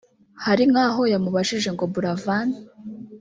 Hari 0.45 0.63
nk’aho 0.71 1.01
yamubajije 1.13 1.69
ngo 1.75 1.83
‘Buravan 1.93 2.47